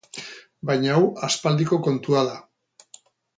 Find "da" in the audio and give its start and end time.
2.31-2.41